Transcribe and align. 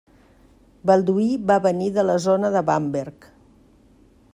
Balduí 0.91 1.27
va 1.51 1.59
venir 1.67 1.93
de 1.99 2.09
la 2.11 2.17
zona 2.27 2.53
de 2.57 2.65
Bamberg. 2.71 3.31